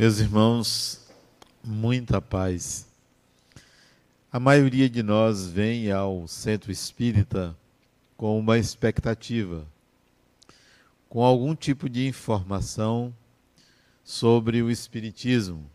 [0.00, 0.98] Meus irmãos,
[1.62, 2.86] muita paz.
[4.32, 7.54] A maioria de nós vem ao centro espírita
[8.16, 9.62] com uma expectativa,
[11.06, 13.14] com algum tipo de informação
[14.02, 15.70] sobre o espiritismo.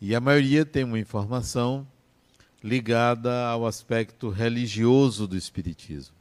[0.00, 1.86] E a maioria tem uma informação
[2.64, 6.16] ligada ao aspecto religioso do espiritismo.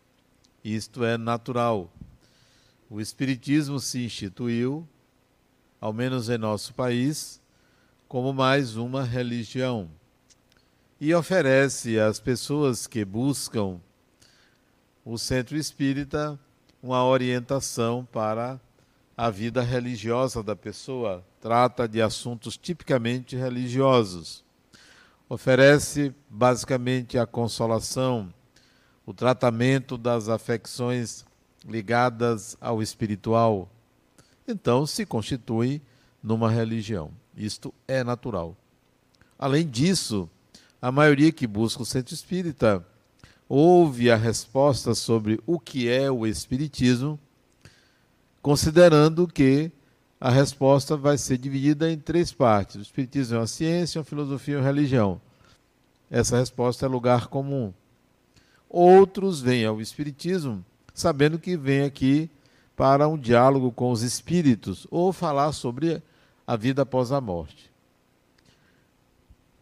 [0.62, 1.90] Isto é natural.
[2.90, 4.86] O espiritismo se instituiu
[5.82, 7.42] ao menos em nosso país,
[8.08, 9.90] como mais uma religião.
[11.00, 13.82] E oferece às pessoas que buscam
[15.04, 16.40] o centro espírita
[16.84, 18.62] uma orientação para
[19.18, 21.26] a vida religiosa da pessoa.
[21.40, 24.44] Trata de assuntos tipicamente religiosos.
[25.28, 28.32] Oferece basicamente a consolação,
[29.04, 31.26] o tratamento das afecções
[31.66, 33.68] ligadas ao espiritual
[34.52, 35.82] então se constitui
[36.22, 37.12] numa religião.
[37.36, 38.56] Isto é natural.
[39.40, 40.30] Além disso,
[40.82, 42.86] a maioria que busca o centro espírita
[43.50, 47.20] ouve a resposta sobre o que é o espiritismo,
[48.42, 49.72] considerando que
[50.20, 54.54] a resposta vai ser dividida em três partes: o espiritismo é uma ciência, uma filosofia
[54.54, 55.20] e uma religião.
[56.10, 57.74] Essa resposta é lugar comum.
[58.70, 60.64] Outros vêm ao espiritismo
[60.94, 62.30] sabendo que vem aqui
[62.82, 66.02] para um diálogo com os espíritos ou falar sobre
[66.48, 67.72] a vida após a morte.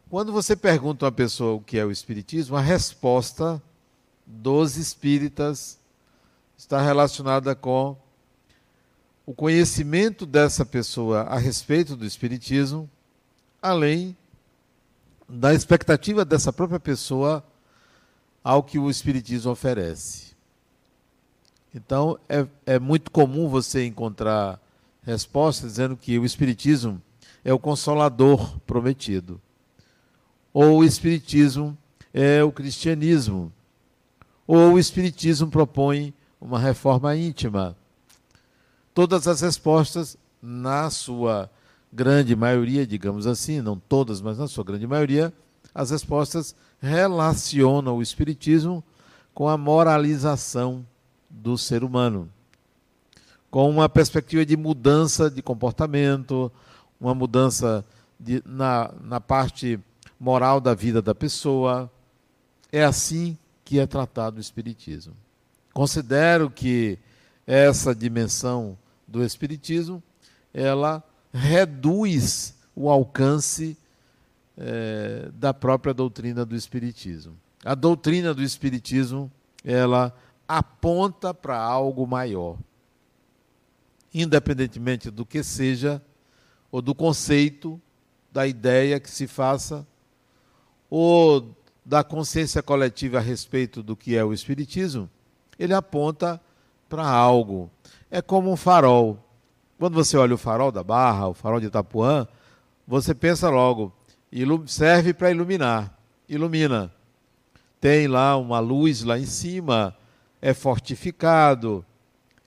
[0.09, 3.61] Quando você pergunta a uma pessoa o que é o espiritismo, a resposta
[4.25, 5.77] dos espíritas
[6.57, 7.97] está relacionada com
[9.25, 12.89] o conhecimento dessa pessoa a respeito do espiritismo,
[13.61, 14.15] além
[15.27, 17.43] da expectativa dessa própria pessoa
[18.41, 20.28] ao que o espiritismo oferece.
[21.73, 24.59] Então, é, é muito comum você encontrar
[25.03, 27.01] respostas dizendo que o Espiritismo
[27.43, 29.39] é o consolador prometido.
[30.51, 31.77] Ou o Espiritismo
[32.13, 33.51] é o cristianismo.
[34.47, 37.77] Ou o Espiritismo propõe uma reforma íntima.
[38.93, 41.49] Todas as respostas, na sua
[41.91, 45.33] grande maioria, digamos assim, não todas, mas na sua grande maioria,
[45.73, 48.83] as respostas relacionam o Espiritismo
[49.33, 50.85] com a moralização
[51.29, 52.29] do ser humano,
[53.51, 56.51] com uma perspectiva de mudança de comportamento,
[56.99, 57.85] uma mudança
[58.19, 59.79] de, na, na parte
[60.19, 61.89] moral da vida da pessoa.
[62.71, 65.13] É assim que é tratado o Espiritismo.
[65.73, 66.99] Considero que
[67.47, 70.03] essa dimensão do Espiritismo
[70.53, 73.77] ela reduz o alcance
[74.57, 77.33] é, da própria doutrina do Espiritismo.
[77.63, 79.31] A doutrina do Espiritismo
[79.63, 80.15] ela
[80.49, 82.57] aponta para algo maior.
[84.11, 86.01] Independentemente do que seja,
[86.71, 87.79] ou do conceito,
[88.31, 89.85] da ideia que se faça,
[90.89, 91.55] ou
[91.85, 95.07] da consciência coletiva a respeito do que é o Espiritismo,
[95.57, 96.41] ele aponta
[96.87, 97.69] para algo.
[98.09, 99.23] É como um farol.
[99.77, 102.27] Quando você olha o farol da Barra, o farol de Itapuã,
[102.87, 103.93] você pensa logo,
[104.65, 105.95] serve para iluminar,
[106.27, 106.91] ilumina.
[107.79, 109.95] Tem lá uma luz lá em cima,
[110.41, 111.85] é fortificado,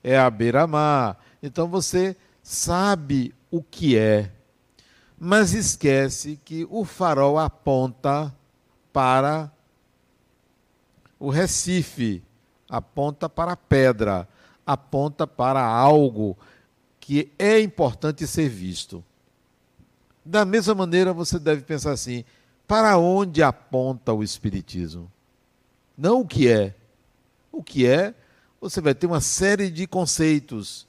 [0.03, 1.17] é à beira-mar.
[1.41, 4.31] Então você sabe o que é,
[5.17, 8.33] mas esquece que o farol aponta
[8.91, 9.51] para
[11.19, 12.21] o Recife,
[12.69, 14.27] aponta para a pedra,
[14.65, 16.37] aponta para algo
[16.99, 19.03] que é importante ser visto.
[20.25, 22.23] Da mesma maneira, você deve pensar assim:
[22.67, 25.11] para onde aponta o Espiritismo?
[25.97, 26.75] Não o que é,
[27.53, 28.15] o que é,
[28.59, 30.87] você vai ter uma série de conceitos,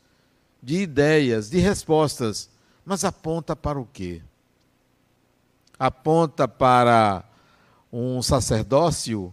[0.63, 2.49] de ideias, de respostas,
[2.85, 4.23] mas aponta para o quê?
[5.79, 7.23] Aponta para
[7.93, 9.33] um sacerdócio?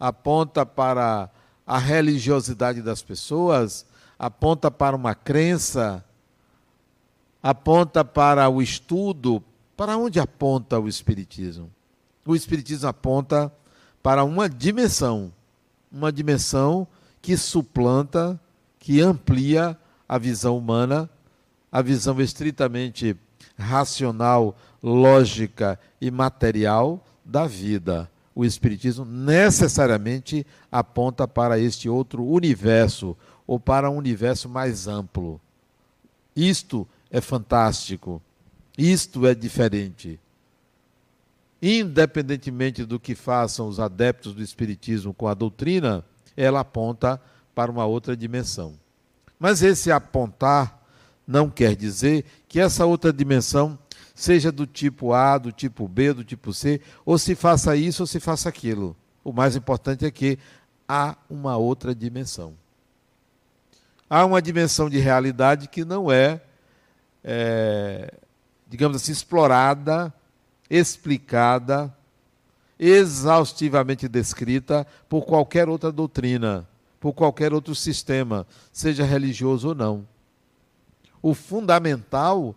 [0.00, 1.30] Aponta para
[1.66, 3.84] a religiosidade das pessoas?
[4.18, 6.02] Aponta para uma crença?
[7.42, 9.44] Aponta para o estudo?
[9.76, 11.70] Para onde aponta o Espiritismo?
[12.24, 13.52] O Espiritismo aponta
[14.02, 15.32] para uma dimensão
[15.96, 16.86] uma dimensão
[17.22, 18.38] que suplanta,
[18.78, 19.76] que amplia
[20.06, 21.08] a visão humana,
[21.72, 23.16] a visão estritamente
[23.58, 28.10] racional, lógica e material da vida.
[28.34, 33.16] O Espiritismo necessariamente aponta para este outro universo,
[33.46, 35.40] ou para um universo mais amplo.
[36.34, 38.20] Isto é fantástico.
[38.76, 40.20] Isto é diferente
[41.60, 46.04] independentemente do que façam os adeptos do Espiritismo com a doutrina,
[46.36, 47.20] ela aponta
[47.54, 48.74] para uma outra dimensão.
[49.38, 50.82] Mas esse apontar
[51.26, 53.78] não quer dizer que essa outra dimensão
[54.14, 58.06] seja do tipo A, do tipo B, do tipo C, ou se faça isso ou
[58.06, 58.96] se faça aquilo.
[59.22, 60.38] O mais importante é que
[60.88, 62.54] há uma outra dimensão.
[64.08, 66.40] Há uma dimensão de realidade que não é,
[67.24, 68.14] é
[68.68, 70.14] digamos assim, explorada,
[70.68, 71.94] explicada,
[72.78, 76.68] exaustivamente descrita por qualquer outra doutrina,
[77.00, 80.06] por qualquer outro sistema, seja religioso ou não.
[81.22, 82.54] O fundamental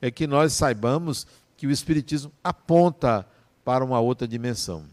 [0.00, 1.26] é que nós saibamos
[1.56, 3.26] que o Espiritismo aponta
[3.64, 4.84] para uma outra dimensão.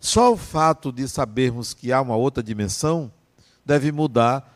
[0.00, 3.12] Só o fato de sabermos que há uma outra dimensão
[3.64, 4.50] deve mudar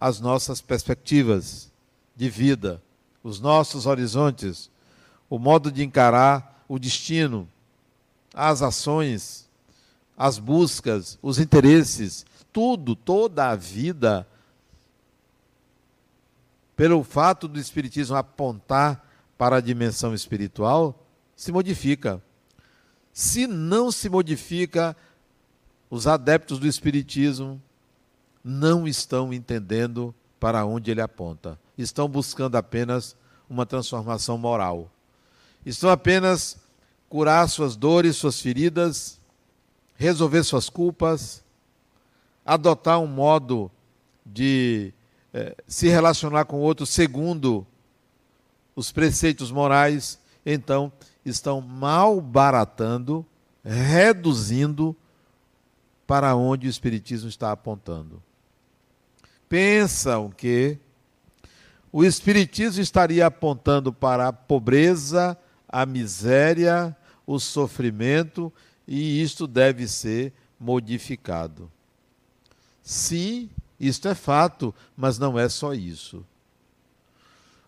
[0.00, 1.70] as nossas perspectivas
[2.16, 2.82] de vida,
[3.22, 4.70] os nossos horizontes,
[5.32, 7.48] o modo de encarar o destino,
[8.34, 9.48] as ações,
[10.14, 14.28] as buscas, os interesses, tudo, toda a vida,
[16.76, 19.08] pelo fato do Espiritismo apontar
[19.38, 21.02] para a dimensão espiritual,
[21.34, 22.22] se modifica.
[23.10, 24.94] Se não se modifica,
[25.88, 27.58] os adeptos do Espiritismo
[28.44, 31.58] não estão entendendo para onde ele aponta.
[31.78, 33.16] Estão buscando apenas
[33.48, 34.90] uma transformação moral.
[35.64, 36.56] Estão apenas
[37.08, 39.20] curar suas dores, suas feridas,
[39.94, 41.44] resolver suas culpas,
[42.44, 43.70] adotar um modo
[44.24, 44.92] de
[45.32, 47.66] eh, se relacionar com o outro segundo
[48.74, 50.90] os preceitos morais, então
[51.24, 53.24] estão malbaratando,
[53.64, 54.96] reduzindo
[56.06, 58.22] para onde o Espiritismo está apontando.
[59.48, 60.78] Pensam que
[61.92, 65.38] o Espiritismo estaria apontando para a pobreza,
[65.72, 66.94] a miséria,
[67.26, 68.52] o sofrimento
[68.86, 71.70] e isto deve ser modificado.
[72.82, 73.48] Sim,
[73.80, 76.24] isto é fato, mas não é só isso.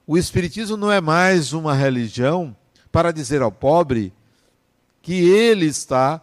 [0.07, 2.55] O Espiritismo não é mais uma religião
[2.93, 4.13] para dizer ao pobre
[5.01, 6.21] que ele está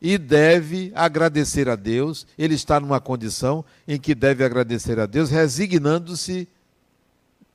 [0.00, 5.30] e deve agradecer a Deus, ele está numa condição em que deve agradecer a Deus,
[5.30, 6.46] resignando-se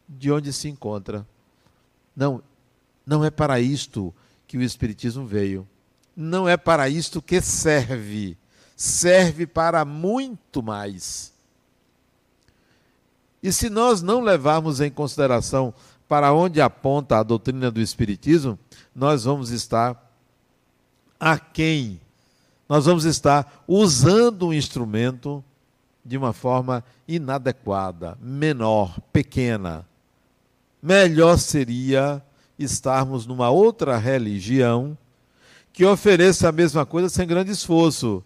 [0.08, 1.26] de onde se encontra.
[2.16, 2.42] Não,
[3.10, 4.14] não é para isto
[4.46, 5.68] que o Espiritismo veio.
[6.16, 8.38] Não é para isto que serve.
[8.76, 11.34] Serve para muito mais.
[13.42, 15.74] E se nós não levarmos em consideração
[16.08, 18.60] para onde aponta a doutrina do Espiritismo,
[18.96, 20.14] nós vamos estar
[21.20, 22.00] aquém.
[22.68, 25.44] Nós vamos estar usando um instrumento
[26.06, 29.84] de uma forma inadequada, menor, pequena.
[30.80, 32.24] Melhor seria
[32.60, 34.98] estarmos numa outra religião
[35.72, 38.22] que ofereça a mesma coisa sem grande esforço,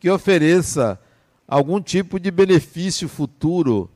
[0.00, 0.98] que ofereça
[1.46, 3.90] algum tipo de benefício futuro.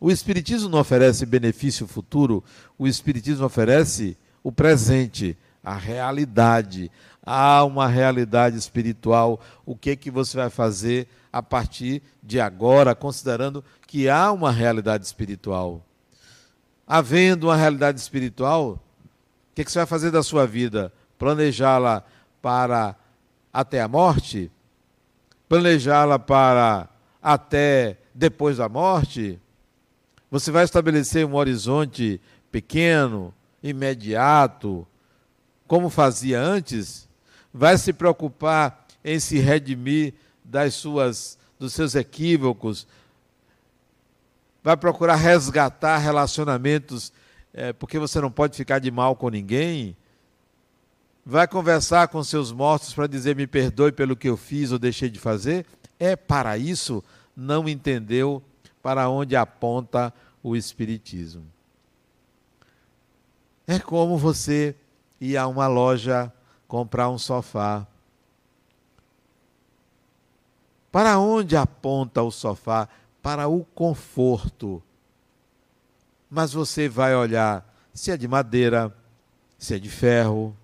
[0.00, 2.44] O Espiritismo não oferece benefício futuro,
[2.78, 6.90] o Espiritismo oferece o presente, a realidade.
[7.24, 9.40] Há uma realidade espiritual.
[9.64, 14.50] O que é que você vai fazer a partir de agora, considerando que há uma
[14.50, 15.84] realidade espiritual?
[16.86, 20.92] Havendo uma realidade espiritual, o que, você vai fazer da sua vida?
[21.18, 22.04] Planejá-la
[22.40, 22.96] para
[23.52, 24.50] até a morte?
[25.48, 26.88] Planejá-la para
[27.22, 29.38] até depois da morte?
[30.30, 32.20] Você vai estabelecer um horizonte
[32.50, 34.86] pequeno, imediato,
[35.66, 37.08] como fazia antes?
[37.52, 42.88] Vai se preocupar em se redimir das suas dos seus equívocos,
[44.62, 47.12] vai procurar resgatar relacionamentos,
[47.52, 49.96] é, porque você não pode ficar de mal com ninguém.
[51.24, 55.10] Vai conversar com seus mortos para dizer me perdoe pelo que eu fiz ou deixei
[55.10, 55.66] de fazer.
[55.98, 57.02] É para isso
[57.36, 58.42] não entendeu
[58.82, 61.44] para onde aponta o Espiritismo.
[63.66, 64.74] É como você
[65.20, 66.32] ir a uma loja
[66.66, 67.86] comprar um sofá.
[70.90, 72.88] Para onde aponta o sofá?
[73.22, 74.82] Para o conforto.
[76.28, 78.94] Mas você vai olhar se é de madeira,
[79.58, 80.56] se é de ferro,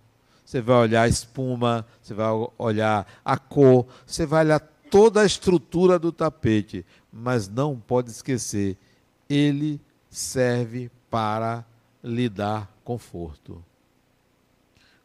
[0.44, 4.60] você vai olhar a espuma, você vai olhar a cor, você vai olhar
[4.90, 8.76] toda a estrutura do tapete, mas não pode esquecer,
[9.28, 11.64] ele serve para
[12.02, 13.62] lhe dar conforto.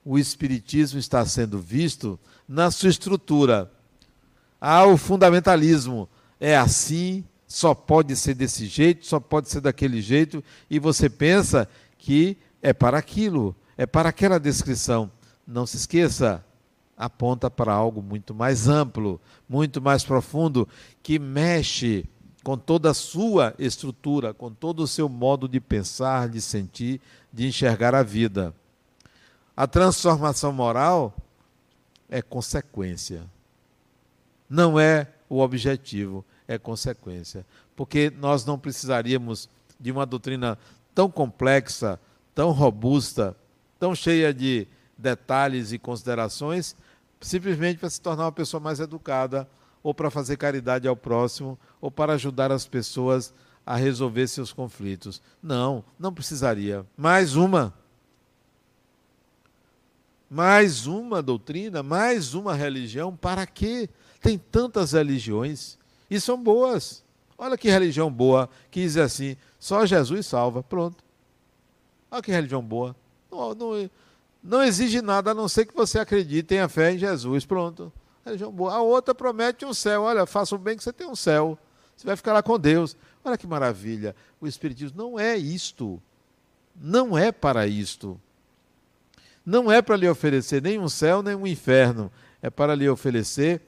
[0.05, 3.71] O espiritismo está sendo visto na sua estrutura.
[4.59, 10.43] Há o fundamentalismo, é assim só pode ser desse jeito, só pode ser daquele jeito,
[10.67, 11.69] e você pensa
[11.99, 15.11] que é para aquilo, é para aquela descrição.
[15.45, 16.43] Não se esqueça,
[16.97, 20.67] aponta para algo muito mais amplo, muito mais profundo,
[21.03, 22.09] que mexe
[22.43, 26.99] com toda a sua estrutura, com todo o seu modo de pensar, de sentir,
[27.31, 28.51] de enxergar a vida.
[29.55, 31.15] A transformação moral
[32.09, 33.21] é consequência.
[34.49, 37.45] Não é o objetivo, é consequência.
[37.75, 40.57] Porque nós não precisaríamos de uma doutrina
[40.93, 41.99] tão complexa,
[42.33, 43.35] tão robusta,
[43.79, 46.75] tão cheia de detalhes e considerações,
[47.19, 49.47] simplesmente para se tornar uma pessoa mais educada,
[49.81, 53.33] ou para fazer caridade ao próximo, ou para ajudar as pessoas
[53.65, 55.21] a resolver seus conflitos.
[55.41, 56.85] Não, não precisaria.
[56.95, 57.73] Mais uma.
[60.29, 63.89] Mais uma doutrina, mais uma religião, para quê?
[64.21, 65.77] Tem tantas religiões
[66.15, 67.03] e são boas.
[67.37, 70.63] Olha que religião boa que diz assim: só Jesus salva.
[70.63, 71.03] Pronto.
[72.11, 72.95] Olha que religião boa.
[73.31, 73.89] Não, não,
[74.43, 77.45] não exige nada a não ser que você acredite, tenha fé em Jesus.
[77.45, 77.91] Pronto
[78.25, 78.73] religião boa.
[78.73, 80.03] A outra promete um céu.
[80.03, 81.57] Olha, faça o bem que você tem um céu.
[81.95, 82.95] Você vai ficar lá com Deus.
[83.23, 84.15] Olha que maravilha.
[84.39, 86.01] O Espiritismo não é isto.
[86.75, 88.19] Não é para isto.
[89.45, 92.11] Não é para lhe oferecer nem um céu, nem um inferno.
[92.41, 93.61] É para lhe oferecer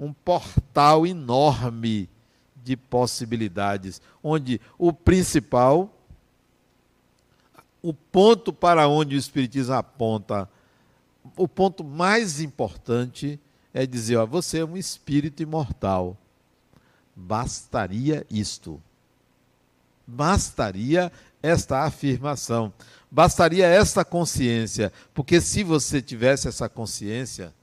[0.00, 2.08] um portal enorme
[2.56, 5.94] de possibilidades, onde o principal,
[7.82, 10.48] o ponto para onde o Espiritismo aponta,
[11.36, 13.38] o ponto mais importante
[13.74, 16.16] é dizer: ó, você é um espírito imortal.
[17.14, 18.82] Bastaria isto.
[20.06, 22.72] Bastaria esta afirmação.
[23.10, 24.90] Bastaria esta consciência.
[25.12, 27.54] Porque se você tivesse essa consciência,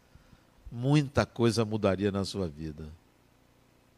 [0.72, 2.86] muita coisa mudaria na sua vida.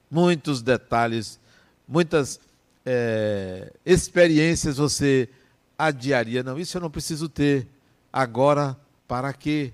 [0.10, 1.40] Muitos detalhes,
[1.88, 2.40] muitas
[2.86, 5.30] é, experiências você
[5.78, 6.44] adiaria.
[6.44, 7.68] Não, isso eu não preciso ter.
[8.12, 9.72] Agora, para quê?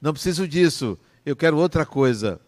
[0.00, 0.98] Não preciso disso.
[1.24, 2.40] Eu quero outra coisa.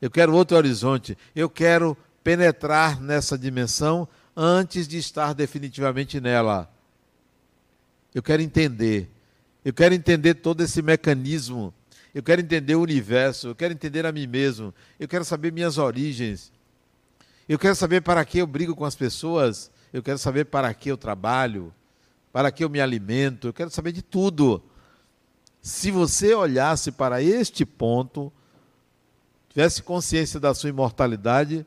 [0.00, 1.16] Eu quero outro horizonte.
[1.34, 6.70] Eu quero penetrar nessa dimensão antes de estar definitivamente nela.
[8.14, 9.08] Eu quero entender.
[9.64, 11.72] Eu quero entender todo esse mecanismo.
[12.14, 13.48] Eu quero entender o universo.
[13.48, 14.74] Eu quero entender a mim mesmo.
[14.98, 16.52] Eu quero saber minhas origens.
[17.48, 19.70] Eu quero saber para que eu brigo com as pessoas.
[19.92, 21.72] Eu quero saber para que eu trabalho.
[22.32, 23.48] Para que eu me alimento.
[23.48, 24.62] Eu quero saber de tudo.
[25.62, 28.32] Se você olhasse para este ponto,
[29.48, 31.64] tivesse consciência da sua imortalidade,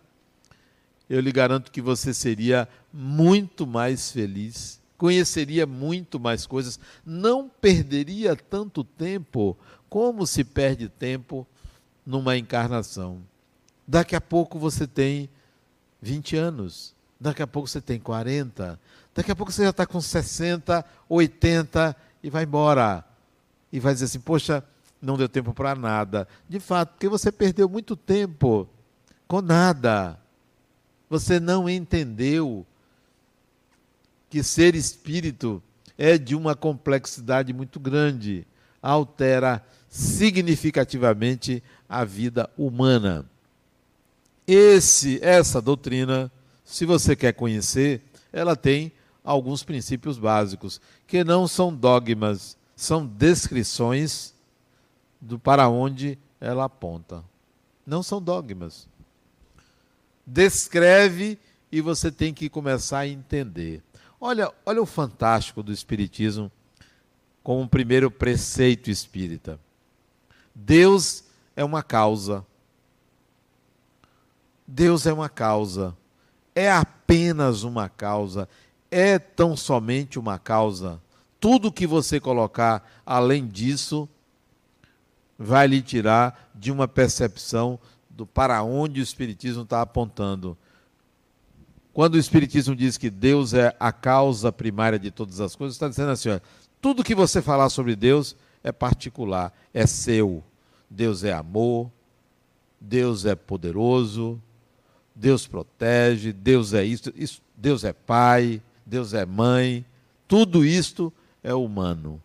[1.09, 8.35] eu lhe garanto que você seria muito mais feliz, conheceria muito mais coisas, não perderia
[8.35, 9.57] tanto tempo
[9.95, 11.47] como se perde tempo
[12.05, 13.21] numa encarnação.
[13.87, 15.29] Daqui a pouco você tem
[16.01, 18.77] 20 anos, daqui a pouco você tem 40,
[19.15, 23.05] daqui a pouco você já está com 60, 80 e vai embora
[23.71, 24.61] e vai dizer assim: poxa,
[25.01, 26.27] não deu tempo para nada.
[26.49, 28.67] De fato, porque você perdeu muito tempo
[29.25, 30.19] com nada.
[31.09, 32.67] Você não entendeu
[34.29, 35.63] que ser espírito
[35.97, 38.45] é de uma complexidade muito grande,
[38.81, 43.25] altera significativamente a vida humana.
[44.45, 46.29] Esse, essa doutrina,
[46.65, 48.01] se você quer conhecer,
[48.33, 48.91] ela tem
[49.23, 54.33] alguns princípios básicos, que não são dogmas, são descrições
[55.21, 57.23] do para onde ela aponta.
[57.87, 58.89] Não são dogmas.
[60.27, 61.39] Descreve
[61.71, 63.81] e você tem que começar a entender.
[64.19, 66.51] Olha, olha o fantástico do espiritismo
[67.41, 69.57] como um primeiro preceito espírita.
[70.55, 72.45] Deus é uma causa.
[74.65, 75.95] Deus é uma causa.
[76.55, 78.49] É apenas uma causa.
[78.89, 81.01] É tão somente uma causa
[81.45, 84.09] tudo que você colocar além disso
[85.37, 90.57] vai lhe tirar de uma percepção do para onde o Espiritismo está apontando.
[91.93, 95.87] Quando o Espiritismo diz que Deus é a causa primária de todas as coisas, está
[95.87, 96.29] dizendo assim:
[96.81, 98.35] tudo que você falar sobre Deus
[98.65, 100.43] é particular, é seu.
[100.89, 101.91] Deus é amor,
[102.81, 104.41] Deus é poderoso,
[105.15, 109.85] Deus protege, Deus é isso, isso Deus é pai, Deus é mãe.
[110.27, 112.19] Tudo isto é humano.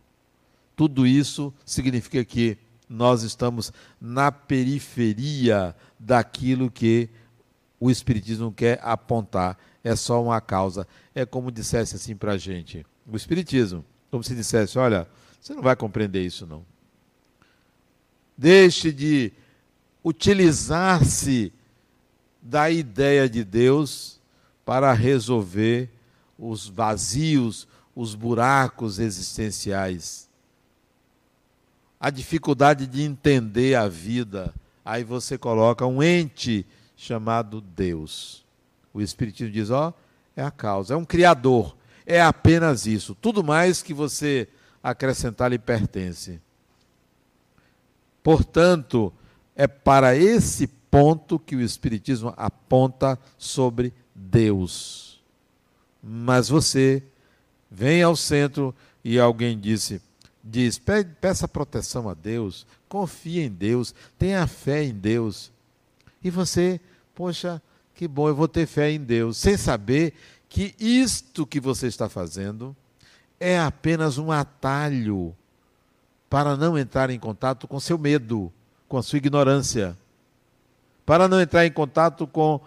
[0.75, 2.57] Tudo isso significa que
[2.89, 3.71] nós estamos
[4.01, 7.11] na periferia daquilo que
[7.79, 9.59] o Espiritismo quer apontar.
[9.85, 10.87] É só uma causa.
[11.15, 15.07] É como dissesse assim para a gente: o Espiritismo, como se dissesse: olha,
[15.41, 16.65] você não vai compreender isso, não.
[18.37, 19.33] Deixe de
[20.05, 21.53] utilizar-se
[22.43, 24.21] da ideia de Deus
[24.65, 25.91] para resolver
[26.39, 30.29] os vazios, os buracos existenciais,
[31.99, 34.55] a dificuldade de entender a vida.
[34.85, 36.67] Aí você coloca um ente
[36.97, 38.45] chamado Deus.
[38.93, 39.93] O Espiritismo diz: ó,
[40.35, 43.15] é a causa, é um criador, é apenas isso.
[43.15, 44.49] Tudo mais que você
[44.83, 46.41] acrescentar lhe pertence.
[48.23, 49.13] Portanto,
[49.55, 55.21] é para esse ponto que o Espiritismo aponta sobre Deus.
[56.03, 57.03] Mas você
[57.71, 60.01] vem ao centro e alguém disse,
[60.43, 60.81] diz,
[61.21, 65.53] peça proteção a Deus, confie em Deus, tenha fé em Deus.
[66.23, 66.81] E você,
[67.15, 67.63] poxa,
[67.95, 70.15] que bom, eu vou ter fé em Deus, sem saber
[70.49, 72.77] que isto que você está fazendo
[73.41, 75.35] é apenas um atalho
[76.29, 78.53] para não entrar em contato com seu medo,
[78.87, 79.97] com a sua ignorância,
[81.07, 82.61] para não entrar em contato com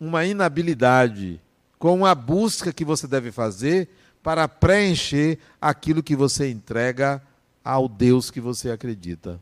[0.00, 1.40] uma inabilidade,
[1.78, 3.88] com uma busca que você deve fazer
[4.22, 7.22] para preencher aquilo que você entrega
[7.62, 9.38] ao Deus que você acredita.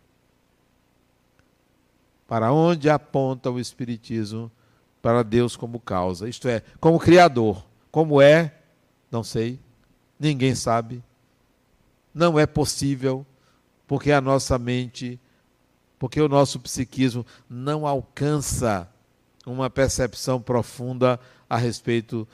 [2.26, 4.50] Para onde aponta o Espiritismo?
[5.00, 7.64] Para Deus como causa, isto é, como Criador.
[7.92, 8.52] Como é?
[9.10, 9.60] Não sei.
[10.18, 11.02] Ninguém sabe.
[12.14, 13.26] Não é possível,
[13.86, 15.20] porque a nossa mente,
[15.98, 18.88] porque o nosso psiquismo não alcança
[19.44, 22.26] uma percepção profunda a respeito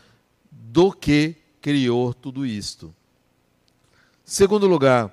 [0.51, 2.95] do que criou tudo isto.
[4.25, 5.13] Segundo lugar,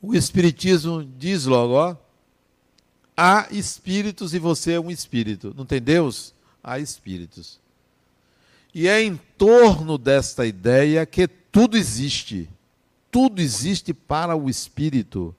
[0.00, 1.96] o Espiritismo diz logo, ó,
[3.16, 5.54] há espíritos e você é um espírito.
[5.56, 6.34] Não tem Deus?
[6.62, 7.58] Há espíritos.
[8.76, 12.46] E é em torno desta ideia que tudo existe.
[13.10, 15.34] Tudo existe para o espírito.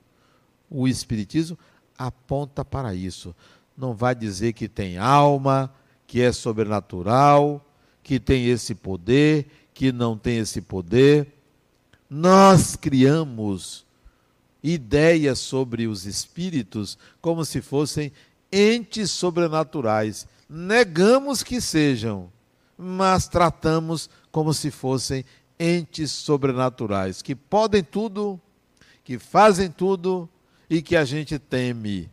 [0.68, 1.58] O Espiritismo
[1.98, 3.36] aponta para isso
[3.78, 5.72] não vai dizer que tem alma,
[6.08, 7.64] que é sobrenatural,
[8.02, 11.28] que tem esse poder, que não tem esse poder.
[12.10, 13.86] Nós criamos
[14.64, 18.12] ideias sobre os espíritos como se fossem
[18.52, 20.26] entes sobrenaturais.
[20.50, 22.32] Negamos que sejam,
[22.78, 25.26] mas tratamos como se fossem
[25.60, 28.40] entes sobrenaturais, que podem tudo,
[29.04, 30.30] que fazem tudo
[30.70, 32.10] e que a gente teme.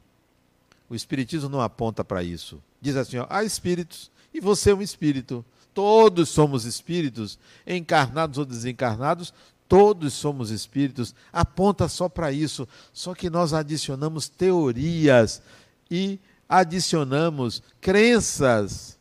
[0.89, 2.63] O Espiritismo não aponta para isso.
[2.81, 5.45] Diz assim: ó, há espíritos e você é um espírito.
[5.73, 9.35] Todos somos espíritos, encarnados ou desencarnados,
[9.69, 11.15] todos somos espíritos.
[11.33, 12.69] Aponta só para isso.
[12.93, 15.43] Só que nós adicionamos teorias
[15.91, 18.94] e adicionamos crenças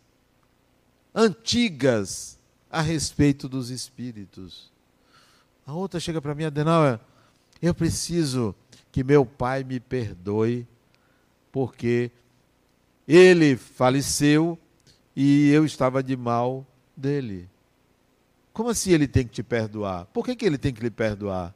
[1.13, 4.71] antigas a respeito dos espíritos.
[5.65, 6.99] A outra chega para mim, Adenauer,
[7.62, 8.56] eu preciso
[8.91, 10.67] que meu pai me perdoe
[11.52, 12.12] porque
[13.08, 14.58] ele faleceu
[15.15, 17.49] e eu estava de mal dele.
[18.52, 20.06] Como assim ele tem que te perdoar?
[20.06, 21.56] Por que, que ele tem que lhe perdoar?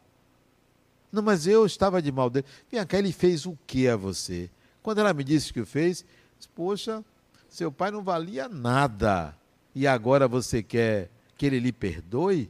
[1.12, 2.46] Não, mas eu estava de mal dele.
[2.72, 4.50] Vem cá, ele fez o que a você?
[4.82, 6.06] Quando ela me disse que o fez,
[6.38, 7.04] disse, poxa,
[7.50, 9.36] seu pai não valia nada.
[9.78, 12.50] E agora você quer que ele lhe perdoe?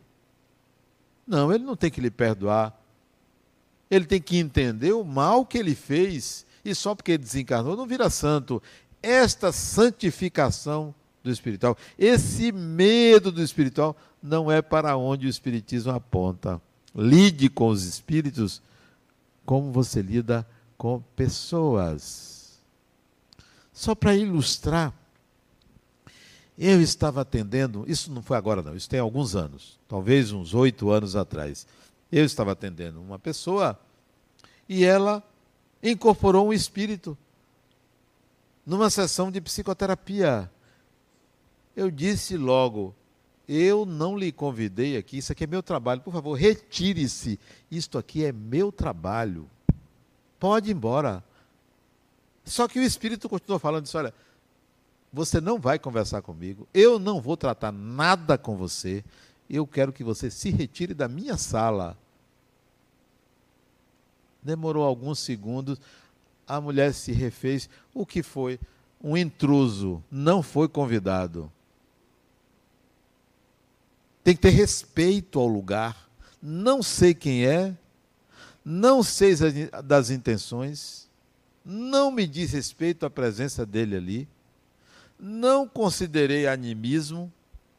[1.28, 2.74] Não, ele não tem que lhe perdoar.
[3.92, 8.10] Ele tem que entender o mal que ele fez e só porque desencarnou não vira
[8.10, 8.64] santo.
[9.04, 16.62] Esta santificação do espiritual, esse medo do espiritual, não é para onde o Espiritismo aponta.
[16.96, 18.62] Lide com os espíritos
[19.46, 22.62] como você lida com pessoas.
[23.74, 24.94] Só para ilustrar,
[26.58, 30.90] eu estava atendendo, isso não foi agora não, isso tem alguns anos, talvez uns oito
[30.90, 31.68] anos atrás.
[32.12, 33.80] Eu estava atendendo uma pessoa
[34.68, 35.22] e ela
[35.84, 37.18] incorporou um espírito
[38.66, 40.50] numa sessão de psicoterapia.
[41.76, 42.96] Eu disse logo:
[43.48, 47.40] eu não lhe convidei aqui, isso aqui é meu trabalho, por favor, retire-se.
[47.72, 49.50] Isto aqui é meu trabalho.
[50.38, 51.24] Pode ir embora.
[52.44, 54.14] Só que o espírito continuou falando isso: olha,
[55.12, 59.04] você não vai conversar comigo, eu não vou tratar nada com você,
[59.50, 61.98] eu quero que você se retire da minha sala.
[64.44, 65.80] Demorou alguns segundos,
[66.48, 67.70] a mulher se refez.
[67.94, 68.60] O que foi?
[69.02, 71.52] Um intruso, não foi convidado.
[74.24, 76.10] Tem que ter respeito ao lugar.
[76.42, 77.76] Não sei quem é,
[78.64, 79.34] não sei
[79.84, 81.10] das intenções,
[81.64, 84.28] não me diz respeito à presença dele ali,
[85.20, 87.32] não considerei animismo,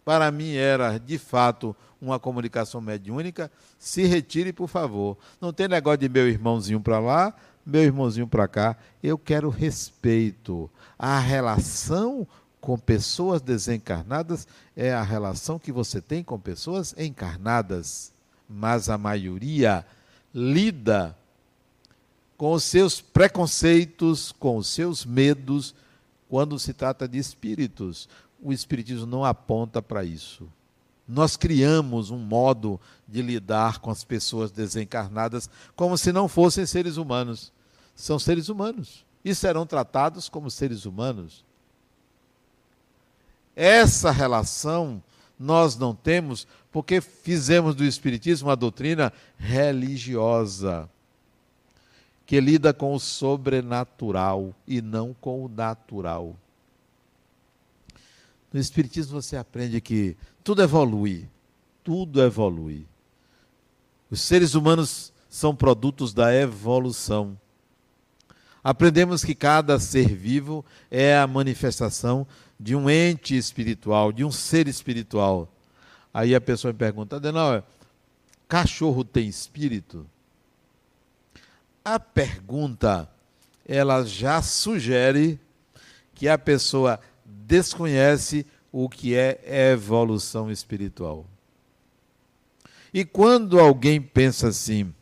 [0.05, 5.16] para mim era de fato uma comunicação mediúnica, se retire, por favor.
[5.40, 8.77] Não tem negócio de meu irmãozinho para lá, meu irmãozinho para cá.
[9.03, 10.70] Eu quero respeito.
[10.98, 12.27] A relação
[12.61, 14.46] com pessoas desencarnadas
[14.77, 18.12] é a relação que você tem com pessoas encarnadas.
[18.48, 19.85] Mas a maioria
[20.35, 21.16] lida
[22.37, 25.74] com os seus preconceitos, com os seus medos,
[26.29, 28.09] quando se trata de espíritos.
[28.41, 30.49] O Espiritismo não aponta para isso.
[31.07, 36.97] Nós criamos um modo de lidar com as pessoas desencarnadas como se não fossem seres
[36.97, 37.53] humanos.
[37.97, 41.45] São seres humanos e serão tratados como seres humanos.
[43.57, 45.03] Essa relação
[45.38, 50.88] nós não temos porque fizemos do Espiritismo uma doutrina religiosa
[52.29, 56.37] que lida com o sobrenatural e não com o natural.
[58.53, 60.14] No Espiritismo você aprende que
[60.45, 61.27] tudo evolui,
[61.83, 62.87] tudo evolui.
[64.11, 67.35] Os seres humanos são produtos da evolução.
[68.62, 72.27] Aprendemos que cada ser vivo é a manifestação
[72.61, 75.51] de um ente espiritual, de um ser espiritual.
[76.12, 77.62] Aí a pessoa me pergunta, Adenauer,
[78.47, 80.05] cachorro tem espírito?
[81.90, 83.09] A pergunta,
[83.66, 85.40] ela já sugere
[86.14, 89.40] que a pessoa desconhece o que é
[89.72, 91.24] evolução espiritual.
[92.92, 94.92] E quando alguém pensa assim,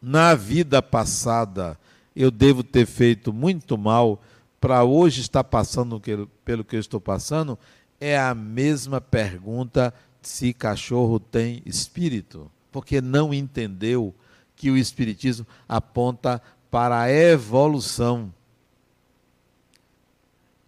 [0.00, 1.78] na vida passada
[2.16, 4.18] eu devo ter feito muito mal
[4.58, 6.00] para hoje estar passando
[6.42, 7.58] pelo que eu estou passando,
[8.00, 9.92] é a mesma pergunta
[10.22, 14.14] se cachorro tem espírito, porque não entendeu
[14.60, 18.30] que o Espiritismo aponta para a evolução.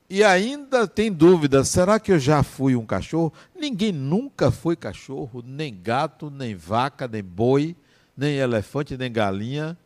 [0.09, 3.31] E ainda tem dúvida: será que eu já fui um cachorro?
[3.55, 7.76] Ninguém nunca foi cachorro, nem gato, nem vaca, nem boi,
[8.16, 9.76] nem elefante, nem galinha.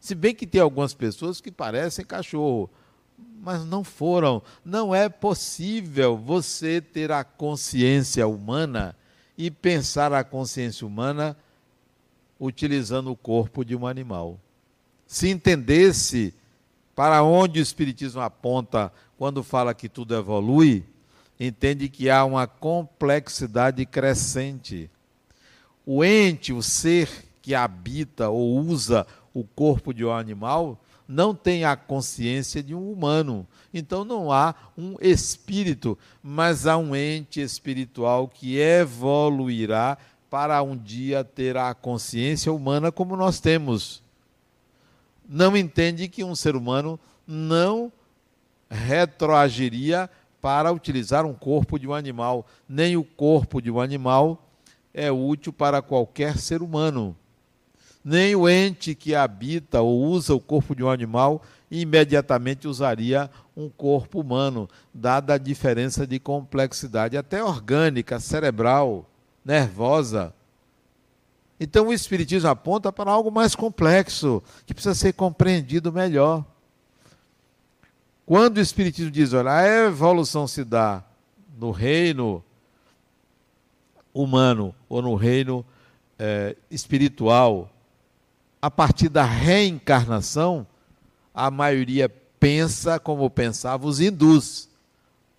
[0.00, 2.70] Se bem que tem algumas pessoas que parecem cachorro,
[3.42, 4.42] mas não foram.
[4.64, 8.96] Não é possível você ter a consciência humana
[9.36, 11.36] e pensar a consciência humana
[12.38, 14.38] utilizando o corpo de um animal.
[15.06, 16.34] Se entendesse
[16.94, 20.84] para onde o Espiritismo aponta quando fala que tudo evolui,
[21.38, 24.90] entende que há uma complexidade crescente.
[25.84, 27.08] O ente, o ser
[27.42, 32.90] que habita ou usa o corpo de um animal, não tem a consciência de um
[32.90, 33.46] humano.
[33.72, 39.98] Então não há um espírito, mas há um ente espiritual que evoluirá
[40.34, 44.02] para um dia ter a consciência humana como nós temos.
[45.28, 47.92] Não entende que um ser humano não
[48.68, 54.44] retroagiria para utilizar um corpo de um animal, nem o corpo de um animal
[54.92, 57.16] é útil para qualquer ser humano.
[58.04, 63.68] Nem o ente que habita ou usa o corpo de um animal imediatamente usaria um
[63.68, 69.08] corpo humano, dada a diferença de complexidade, até orgânica, cerebral
[69.44, 70.32] nervosa.
[71.58, 76.44] Então o Espiritismo aponta para algo mais complexo, que precisa ser compreendido melhor.
[78.26, 81.04] Quando o Espiritismo diz, olha, a evolução se dá
[81.58, 82.42] no reino
[84.12, 85.64] humano ou no reino
[86.18, 87.70] é, espiritual,
[88.62, 90.66] a partir da reencarnação,
[91.34, 92.08] a maioria
[92.40, 94.68] pensa como pensavam os hindus.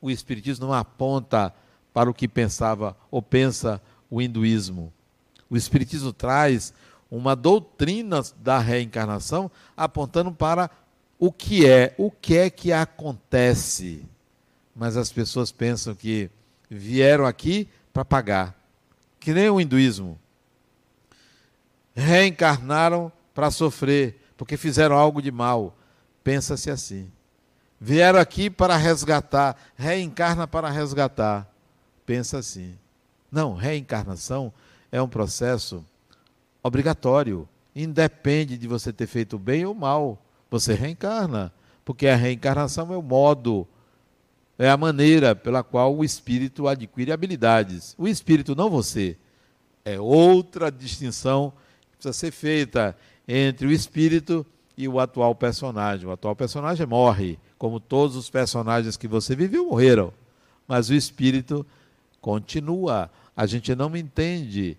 [0.01, 1.53] O Espiritismo não aponta
[1.93, 4.91] para o que pensava ou pensa o hinduísmo.
[5.49, 6.73] O Espiritismo traz
[7.09, 10.69] uma doutrina da reencarnação apontando para
[11.19, 14.05] o que é, o que é que acontece.
[14.75, 16.29] Mas as pessoas pensam que
[16.69, 18.55] vieram aqui para pagar,
[19.19, 20.19] que nem o hinduísmo.
[21.95, 25.77] Reencarnaram para sofrer, porque fizeram algo de mal.
[26.23, 27.09] Pensa-se assim.
[27.79, 31.47] Vieram aqui para resgatar, reencarna para resgatar.
[32.05, 32.77] Pensa assim.
[33.35, 34.53] Não, reencarnação
[34.89, 35.83] é um processo
[36.63, 37.45] obrigatório.
[37.75, 40.17] Independe de você ter feito bem ou mal.
[40.49, 41.51] Você reencarna.
[41.83, 43.67] Porque a reencarnação é o modo,
[44.57, 47.93] é a maneira pela qual o espírito adquire habilidades.
[47.97, 49.17] O espírito, não você.
[49.83, 51.51] É outra distinção
[51.91, 52.95] que precisa ser feita
[53.27, 54.45] entre o espírito
[54.77, 56.07] e o atual personagem.
[56.07, 60.13] O atual personagem morre, como todos os personagens que você viveu morreram.
[60.65, 61.65] Mas o espírito
[62.21, 63.11] continua.
[63.35, 64.77] A gente não entende.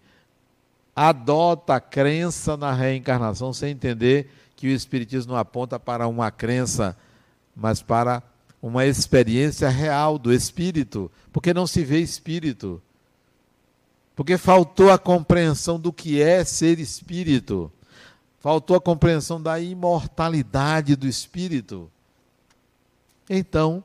[0.95, 6.97] Adota a crença na reencarnação sem entender que o Espiritismo não aponta para uma crença,
[7.55, 8.23] mas para
[8.63, 12.83] uma experiência real do espírito, porque não se vê espírito.
[14.17, 17.71] Porque faltou a compreensão do que é ser espírito.
[18.41, 21.91] Faltou a compreensão da imortalidade do espírito.
[23.29, 23.85] Então,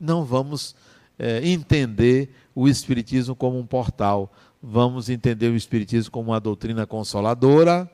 [0.00, 0.74] não vamos
[1.18, 4.32] é, entender o Espiritismo como um portal.
[4.62, 7.90] Vamos entender o Espiritismo como uma doutrina consoladora,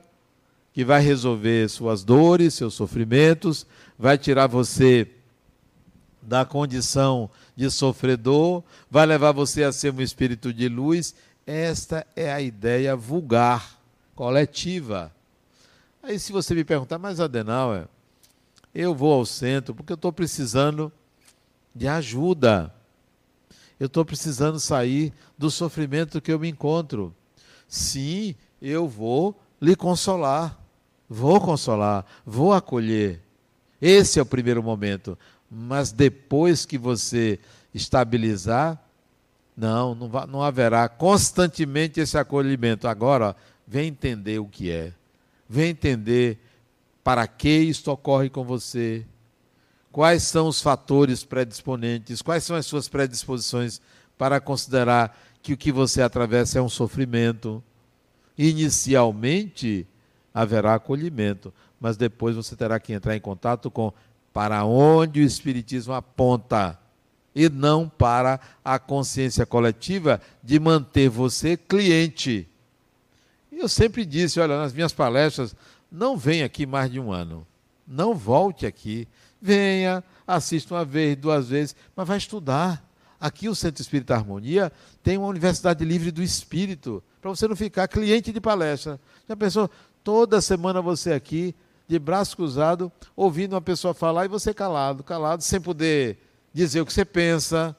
[0.73, 3.65] que vai resolver suas dores, seus sofrimentos,
[3.97, 5.09] vai tirar você
[6.21, 11.15] da condição de sofredor, vai levar você a ser um espírito de luz.
[11.45, 13.79] Esta é a ideia vulgar,
[14.15, 15.11] coletiva.
[16.01, 17.87] Aí, se você me perguntar, mas Adenauer,
[18.73, 20.91] eu vou ao centro porque eu estou precisando
[21.73, 22.74] de ajuda.
[23.79, 27.13] Eu estou precisando sair do sofrimento que eu me encontro.
[27.67, 30.59] Sim, eu vou lhe consolar.
[31.09, 33.21] Vou consolar, vou acolher.
[33.81, 35.17] Esse é o primeiro momento.
[35.49, 37.39] Mas depois que você
[37.73, 38.81] estabilizar,
[39.55, 42.87] não, não, não haverá constantemente esse acolhimento.
[42.87, 43.35] Agora,
[43.67, 44.91] vem entender o que é.
[45.47, 46.39] Vem entender
[47.03, 49.05] para que isto ocorre com você.
[49.95, 52.21] Quais são os fatores predisponentes?
[52.21, 53.79] Quais são as suas predisposições
[54.17, 57.63] para considerar que o que você atravessa é um sofrimento?
[58.37, 59.87] Inicialmente
[60.33, 63.93] haverá acolhimento, mas depois você terá que entrar em contato com
[64.33, 66.77] para onde o Espiritismo aponta
[67.33, 72.45] e não para a consciência coletiva de manter você cliente.
[73.49, 75.55] Eu sempre disse, olha, nas minhas palestras,
[75.89, 77.47] não venha aqui mais de um ano.
[77.87, 79.07] Não volte aqui.
[79.41, 82.83] Venha, assista uma vez, duas vezes, mas vai estudar.
[83.19, 84.71] Aqui o Centro Espírita Harmonia
[85.01, 88.99] tem uma Universidade Livre do Espírito, para você não ficar cliente de palestra.
[89.27, 89.69] Já pensou?
[90.03, 91.55] Toda semana você aqui,
[91.87, 96.19] de braço cruzado, ouvindo uma pessoa falar e você calado, calado, sem poder
[96.53, 97.75] dizer o que você pensa,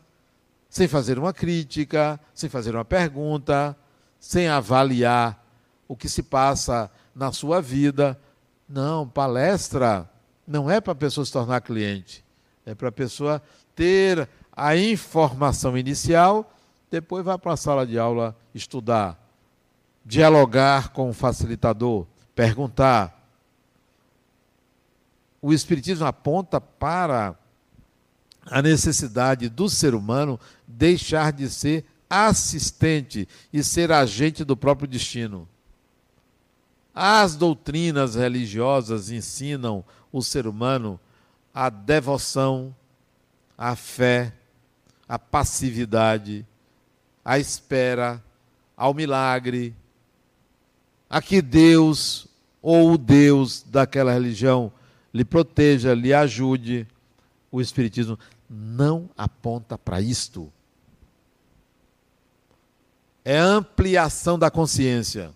[0.69, 3.77] sem fazer uma crítica, sem fazer uma pergunta,
[4.19, 5.45] sem avaliar
[5.87, 8.19] o que se passa na sua vida.
[8.69, 10.11] Não, palestra
[10.47, 12.25] não é para a pessoa se tornar cliente,
[12.65, 13.43] é para a pessoa
[13.75, 16.53] ter a informação inicial,
[16.91, 19.19] depois vai para a sala de aula estudar,
[20.05, 23.15] dialogar com o facilitador, perguntar.
[25.43, 27.37] O Espiritismo aponta para
[28.47, 35.49] a necessidade do ser humano deixar de ser assistente e ser agente do próprio destino.
[36.99, 40.99] As doutrinas religiosas ensinam o ser humano
[41.53, 42.75] a devoção,
[43.57, 44.33] a fé,
[45.07, 46.47] a passividade,
[47.23, 48.25] a espera,
[48.75, 49.77] ao milagre,
[51.09, 52.29] a que Deus
[52.63, 54.73] ou o Deus daquela religião
[55.13, 56.89] lhe proteja, lhe ajude.
[57.53, 60.51] O Espiritismo não aponta para isto.
[63.23, 65.35] É ampliação da consciência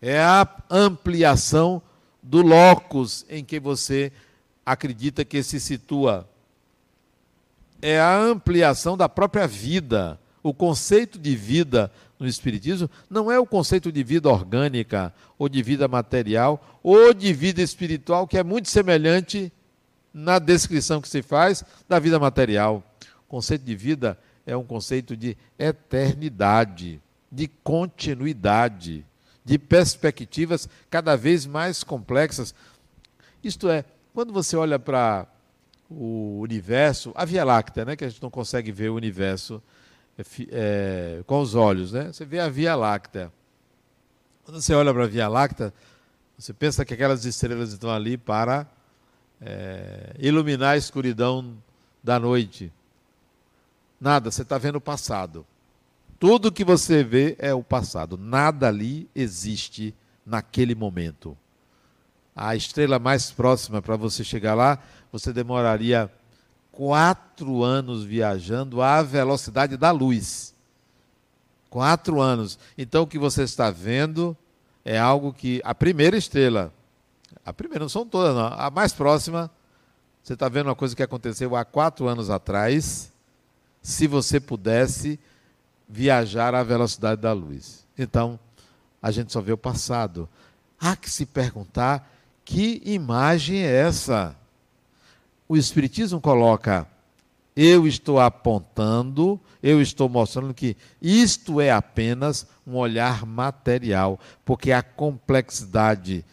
[0.00, 1.80] é a ampliação
[2.22, 4.12] do locus em que você
[4.64, 6.28] acredita que se situa.
[7.80, 10.18] É a ampliação da própria vida.
[10.42, 15.62] O conceito de vida no Espiritismo não é o conceito de vida orgânica, ou de
[15.62, 19.52] vida material, ou de vida espiritual, que é muito semelhante
[20.12, 22.82] na descrição que se faz da vida material.
[23.26, 29.04] O conceito de vida é um conceito de eternidade, de continuidade
[29.46, 32.52] de perspectivas cada vez mais complexas.
[33.44, 35.24] Isto é, quando você olha para
[35.88, 39.62] o universo, a Via Láctea, né, que a gente não consegue ver o universo
[40.50, 42.12] é, com os olhos, né?
[42.12, 43.32] Você vê a Via Láctea.
[44.44, 45.72] Quando você olha para a Via Láctea,
[46.36, 48.66] você pensa que aquelas estrelas estão ali para
[49.40, 51.56] é, iluminar a escuridão
[52.02, 52.72] da noite.
[54.00, 55.46] Nada, você está vendo o passado.
[56.18, 58.16] Tudo que você vê é o passado.
[58.16, 61.36] Nada ali existe naquele momento.
[62.34, 64.78] A estrela mais próxima para você chegar lá,
[65.12, 66.10] você demoraria
[66.72, 70.54] quatro anos viajando à velocidade da luz.
[71.70, 72.58] Quatro anos.
[72.76, 74.36] Então o que você está vendo
[74.84, 75.60] é algo que.
[75.64, 76.72] A primeira estrela,
[77.44, 78.46] a primeira, não são todas, não.
[78.46, 79.50] A mais próxima,
[80.22, 83.12] você está vendo uma coisa que aconteceu há quatro anos atrás.
[83.82, 85.18] Se você pudesse
[85.88, 87.86] viajar à velocidade da luz.
[87.96, 88.38] Então,
[89.00, 90.28] a gente só vê o passado.
[90.78, 92.12] Há que se perguntar
[92.44, 94.36] que imagem é essa?
[95.48, 96.86] O Espiritismo coloca:
[97.54, 104.82] eu estou apontando, eu estou mostrando que isto é apenas um olhar material, porque a
[104.82, 106.24] complexidade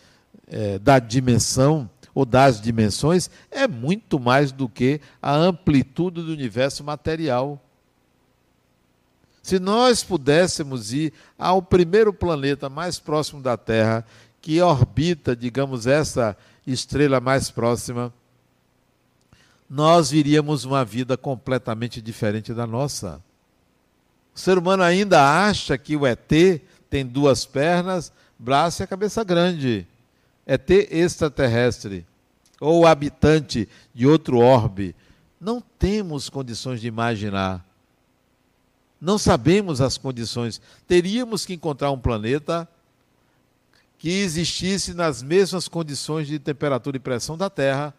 [0.48, 6.84] é, da dimensão ou das dimensões é muito mais do que a amplitude do universo
[6.84, 7.60] material.
[9.44, 14.06] Se nós pudéssemos ir ao primeiro planeta mais próximo da Terra,
[14.42, 18.14] que orbita, digamos, essa estrela mais próxima,
[19.70, 23.22] nós viríamos uma vida completamente diferente da nossa.
[24.34, 26.32] O ser humano ainda acha que o ET
[26.90, 29.86] tem duas pernas, braço e a cabeça grande.
[30.48, 32.06] ET extraterrestre,
[32.62, 34.96] ou habitante de outro orbe.
[35.38, 37.73] não temos condições de imaginar.
[39.04, 40.62] Não sabemos as condições.
[40.88, 42.66] Teríamos que encontrar um planeta
[43.98, 47.94] que existisse nas mesmas condições de temperatura e pressão da Terra,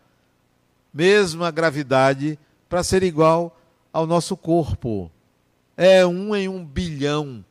[0.94, 2.38] mesma gravidade,
[2.70, 3.54] para ser igual
[3.92, 5.10] ao nosso corpo.
[5.76, 7.44] É um em um bilhão.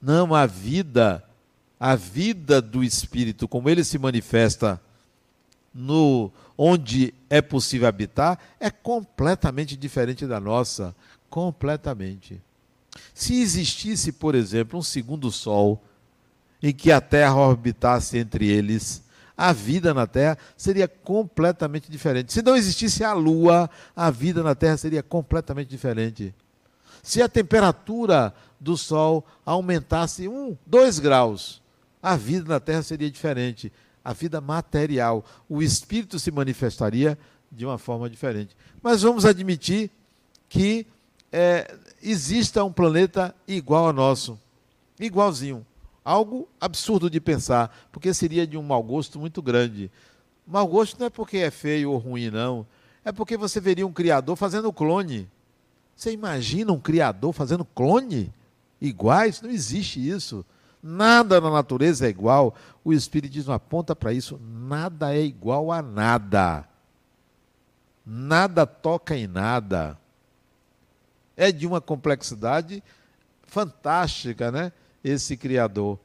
[0.00, 1.22] Não, a vida,
[1.78, 4.80] a vida do Espírito, como ele se manifesta
[5.74, 10.96] no onde é possível habitar é completamente diferente da nossa,
[11.28, 12.40] completamente.
[13.14, 15.82] Se existisse, por exemplo, um segundo sol
[16.62, 19.02] em que a Terra orbitasse entre eles,
[19.36, 22.32] a vida na Terra seria completamente diferente.
[22.32, 26.34] Se não existisse a Lua, a vida na Terra seria completamente diferente.
[27.02, 31.62] Se a temperatura do Sol aumentasse um, dois graus,
[32.02, 33.72] a vida na Terra seria diferente
[34.08, 35.22] a vida material.
[35.46, 37.18] O espírito se manifestaria
[37.52, 38.56] de uma forma diferente.
[38.82, 39.90] Mas vamos admitir
[40.48, 40.86] que
[41.32, 44.38] é, exista um planeta igual ao nosso,
[44.98, 45.66] igualzinho.
[46.04, 49.90] Algo absurdo de pensar, porque seria de um mau gosto muito grande.
[50.46, 52.66] Mau gosto não é porque é feio ou ruim, não.
[53.04, 55.28] É porque você veria um criador fazendo clone.
[55.94, 58.32] Você imagina um criador fazendo clone?
[58.80, 59.42] Iguais?
[59.42, 60.44] Não existe isso.
[60.82, 62.54] Nada na natureza é igual.
[62.84, 64.40] O Espiritismo aponta para isso.
[64.42, 66.66] Nada é igual a nada.
[68.06, 69.98] Nada toca em nada.
[71.38, 72.82] É de uma complexidade
[73.44, 74.72] fantástica, né?
[75.02, 75.98] Esse Criador.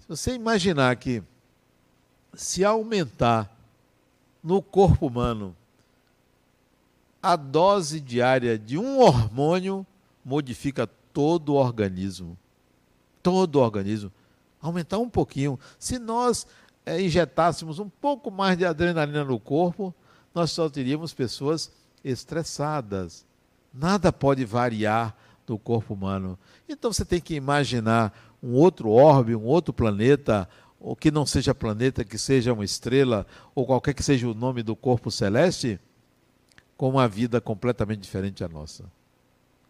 [0.00, 1.22] Se você imaginar que
[2.34, 3.54] se aumentar
[4.42, 5.54] no corpo humano
[7.22, 9.86] a dose diária de um hormônio,
[10.24, 12.36] modifica todo o organismo
[13.22, 14.12] todo o organismo.
[14.60, 15.58] Aumentar um pouquinho.
[15.78, 16.46] Se nós
[16.84, 19.94] é, injetássemos um pouco mais de adrenalina no corpo,
[20.34, 21.70] nós só teríamos pessoas
[22.04, 23.24] estressadas.
[23.72, 25.16] Nada pode variar
[25.48, 26.38] no corpo humano.
[26.68, 30.48] Então você tem que imaginar um outro orbe, um outro planeta,
[30.80, 34.62] ou que não seja planeta, que seja uma estrela, ou qualquer que seja o nome
[34.62, 35.78] do corpo celeste,
[36.76, 38.84] com uma vida completamente diferente da nossa.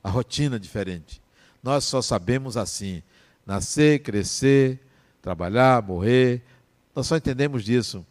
[0.02, 1.20] A rotina diferente.
[1.62, 3.02] Nós só sabemos assim
[3.46, 4.80] nascer, crescer,
[5.20, 6.42] trabalhar, morrer.
[6.94, 8.04] Nós só entendemos disso.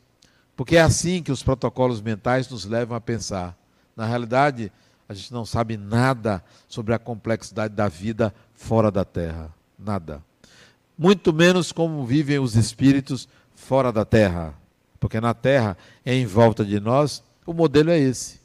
[0.55, 3.57] Porque é assim que os protocolos mentais nos levam a pensar.
[3.95, 4.71] Na realidade,
[5.11, 9.53] a gente não sabe nada sobre a complexidade da vida fora da Terra.
[9.77, 10.23] Nada.
[10.97, 14.53] Muito menos como vivem os espíritos fora da Terra.
[14.99, 18.39] Porque na Terra, em volta de nós, o modelo é esse.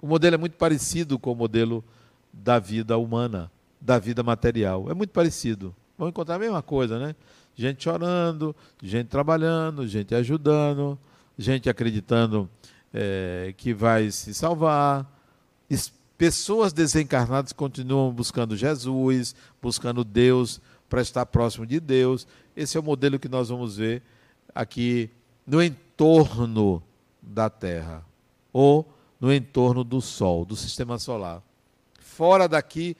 [0.00, 1.84] O modelo é muito parecido com o modelo
[2.32, 4.90] da vida humana, da vida material.
[4.90, 7.14] É muito parecido vão encontrar a mesma coisa, né?
[7.54, 10.98] Gente chorando, gente trabalhando, gente ajudando,
[11.38, 12.48] gente acreditando
[12.92, 15.10] é, que vai se salvar.
[16.18, 22.26] Pessoas desencarnadas continuam buscando Jesus, buscando Deus, para estar próximo de Deus.
[22.56, 24.02] Esse é o modelo que nós vamos ver
[24.54, 25.10] aqui
[25.46, 26.82] no entorno
[27.20, 28.04] da Terra,
[28.52, 28.88] ou
[29.20, 31.42] no entorno do Sol, do sistema solar.
[32.00, 32.96] Fora daqui,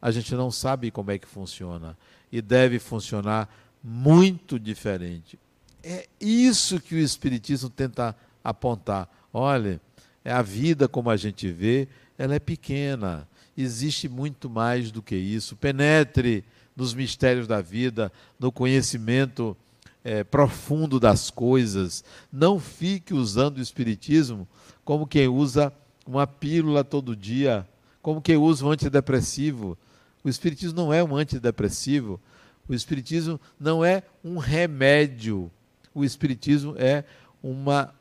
[0.00, 1.98] a gente não sabe como é que funciona
[2.30, 3.52] e deve funcionar
[3.82, 5.38] muito diferente.
[5.82, 9.08] É isso que o Espiritismo tenta apontar.
[9.32, 9.80] Olha,
[10.24, 11.88] é a vida como a gente vê,
[12.20, 13.26] ela é pequena.
[13.56, 15.56] Existe muito mais do que isso.
[15.56, 16.44] Penetre
[16.76, 19.56] nos mistérios da vida, no conhecimento
[20.04, 22.04] é, profundo das coisas.
[22.30, 24.46] Não fique usando o Espiritismo
[24.84, 25.72] como quem usa
[26.06, 27.66] uma pílula todo dia,
[28.02, 29.78] como quem usa um antidepressivo.
[30.22, 32.20] O Espiritismo não é um antidepressivo.
[32.68, 35.50] O Espiritismo não é um remédio.
[35.94, 37.02] O Espiritismo é
[37.42, 37.94] uma,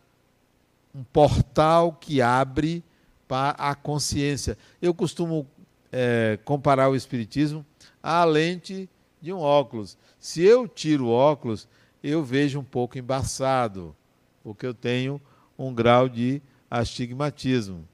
[0.93, 2.83] um portal que abre
[3.29, 4.57] a consciência.
[4.81, 5.45] Eu costumo
[5.91, 7.65] é, comparar o Espiritismo
[8.01, 8.89] à lente
[9.21, 9.97] de um óculos.
[10.19, 11.67] Se eu tiro o óculos,
[12.03, 13.95] eu vejo um pouco embaçado,
[14.43, 15.21] porque eu tenho
[15.57, 17.87] um grau de astigmatismo.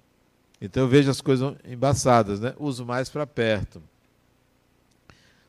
[0.62, 2.54] Então eu vejo as coisas embaçadas, né?
[2.60, 3.82] uso mais para perto.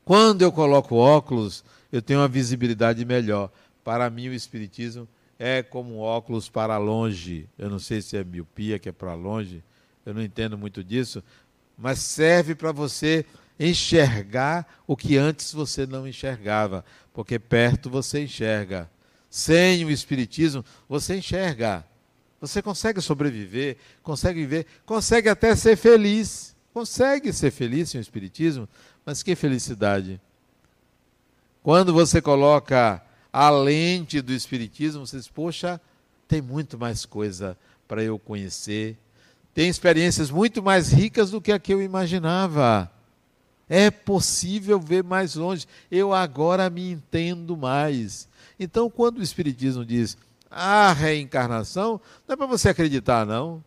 [0.05, 3.51] Quando eu coloco óculos, eu tenho uma visibilidade melhor.
[3.82, 5.09] Para mim, o Espiritismo
[5.39, 7.49] é como um óculos para longe.
[7.59, 9.62] Eu não sei se é miopia, que é para longe,
[10.07, 11.22] eu não entendo muito disso,
[11.76, 13.26] mas serve para você
[13.59, 18.88] enxergar o que antes você não enxergava, porque perto você enxerga.
[19.28, 21.84] Sem o Espiritismo, você enxerga.
[22.40, 26.54] Você consegue sobreviver, consegue viver, consegue até ser feliz.
[26.72, 28.68] Consegue ser feliz sem o Espiritismo,
[29.04, 30.20] mas que felicidade!
[31.62, 33.02] Quando você coloca
[33.32, 35.80] a lente do Espiritismo, você diz, poxa,
[36.28, 38.96] tem muito mais coisa para eu conhecer.
[39.57, 42.92] Tem experiências muito mais ricas do que a que eu imaginava.
[43.66, 45.66] É possível ver mais longe.
[45.90, 48.28] Eu agora me entendo mais.
[48.61, 50.14] Então, quando o Espiritismo diz
[50.50, 51.98] a reencarnação,
[52.28, 53.64] não é para você acreditar, não.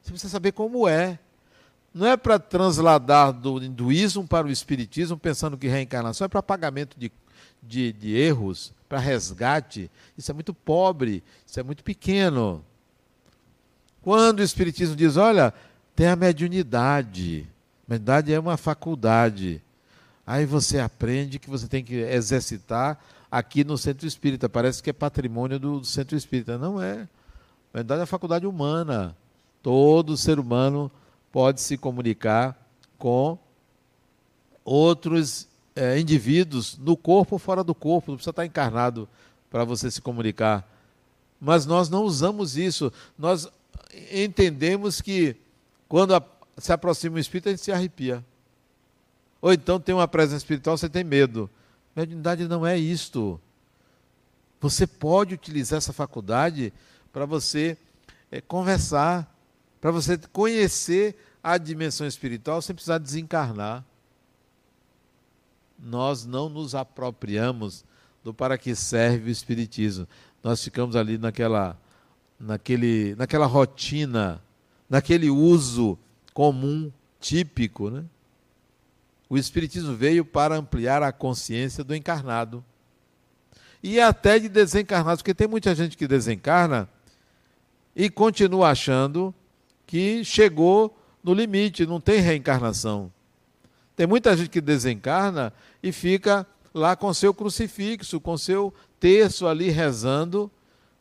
[0.00, 1.18] Você precisa saber como é.
[1.92, 6.98] Não é para transladar do hinduísmo para o espiritismo pensando que reencarnação é para pagamento
[6.98, 7.12] de,
[7.62, 9.90] de, de erros, para resgate.
[10.16, 12.64] Isso é muito pobre, isso é muito pequeno.
[14.06, 15.52] Quando o espiritismo diz, olha,
[15.96, 17.44] tem a mediunidade.
[17.88, 19.60] Mediunidade é uma faculdade.
[20.24, 24.48] Aí você aprende que você tem que exercitar aqui no centro espírita.
[24.48, 26.56] Parece que é patrimônio do, centro espírita.
[26.56, 27.08] Não é.
[27.74, 29.16] Mediunidade é a faculdade humana.
[29.60, 30.88] Todo ser humano
[31.32, 32.56] pode se comunicar
[32.96, 33.36] com
[34.64, 39.08] outros é, indivíduos no corpo ou fora do corpo, não precisa estar encarnado
[39.50, 40.64] para você se comunicar.
[41.40, 42.92] Mas nós não usamos isso.
[43.18, 43.50] Nós
[44.12, 45.36] entendemos que
[45.88, 46.22] quando a,
[46.58, 48.24] se aproxima o espírito, a gente se arrepia.
[49.40, 51.48] Ou então tem uma presença espiritual, você tem medo.
[51.94, 53.40] Mediunidade não é isto.
[54.60, 56.72] Você pode utilizar essa faculdade
[57.12, 57.76] para você
[58.30, 59.32] é, conversar,
[59.80, 63.84] para você conhecer a dimensão espiritual sem precisar desencarnar.
[65.78, 67.84] Nós não nos apropriamos
[68.24, 70.08] do para que serve o Espiritismo.
[70.42, 71.78] Nós ficamos ali naquela,
[72.38, 74.42] naquele, naquela rotina,
[74.88, 75.98] naquele uso
[76.32, 77.90] comum, típico.
[77.90, 78.04] Né?
[79.28, 82.64] O Espiritismo veio para ampliar a consciência do encarnado.
[83.82, 86.88] E até de desencarnados, porque tem muita gente que desencarna
[87.94, 89.34] e continua achando
[89.86, 93.12] que chegou no limite, não tem reencarnação.
[93.94, 99.70] Tem muita gente que desencarna e fica lá com seu crucifixo, com seu terço ali
[99.70, 100.50] rezando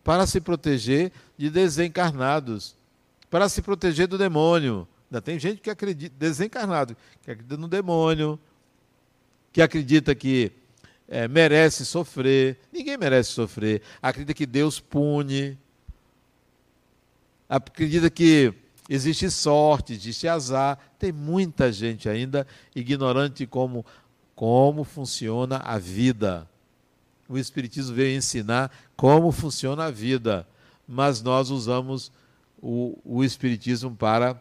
[0.06, 2.76] para se proteger de desencarnados,
[3.28, 4.88] para se proteger do demônio.
[5.10, 8.40] Ainda tem gente que acredita, desencarnado, que acredita no demônio,
[9.52, 10.52] que acredita que
[11.08, 12.60] é, merece sofrer.
[12.72, 13.82] Ninguém merece sofrer.
[14.00, 15.58] Acredita que Deus pune.
[17.50, 18.54] Acredita que
[18.88, 20.78] existe sorte, existe azar.
[21.00, 22.46] Tem muita gente ainda
[22.76, 23.84] ignorante como
[24.36, 26.48] como funciona a vida.
[27.28, 30.48] O Espiritismo veio ensinar como funciona a vida,
[30.88, 32.12] mas nós usamos
[32.62, 34.40] o, o Espiritismo para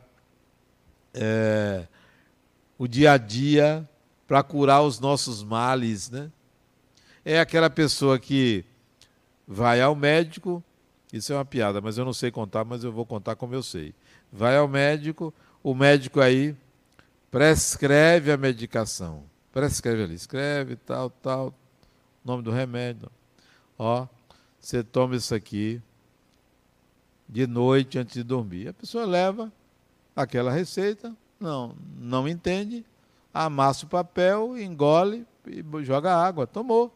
[1.12, 1.86] é,
[2.78, 3.88] o dia a dia,
[4.26, 6.10] para curar os nossos males.
[6.10, 6.30] Né?
[7.24, 8.64] É aquela pessoa que
[9.46, 10.62] vai ao médico,
[11.12, 13.62] isso é uma piada, mas eu não sei contar, mas eu vou contar como eu
[13.62, 13.94] sei
[14.34, 15.32] vai ao médico,
[15.62, 16.56] o médico aí
[17.30, 19.22] prescreve a medicação.
[19.52, 21.54] Prescreve ali, escreve tal, tal,
[22.24, 23.10] nome do remédio.
[23.78, 24.06] Ó,
[24.58, 25.80] você toma isso aqui
[27.28, 28.68] de noite antes de dormir.
[28.68, 29.52] A pessoa leva
[30.16, 32.84] aquela receita, não, não entende,
[33.32, 36.46] amassa o papel, engole e joga água.
[36.46, 36.92] Tomou.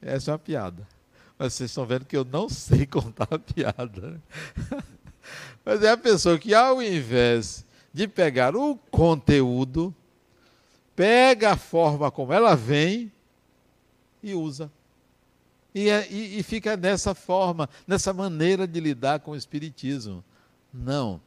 [0.00, 0.86] Essa é uma piada.
[1.38, 4.10] Mas vocês estão vendo que eu não sei contar a piada.
[4.10, 4.20] Né?
[5.64, 9.94] Mas é a pessoa que, ao invés de pegar o conteúdo,
[10.96, 13.12] pega a forma como ela vem
[14.22, 14.70] e usa.
[15.74, 20.24] E, é, e, e, fica nessa forma, nessa maneira de lidar com o Espiritismo.
[20.72, 21.20] Não.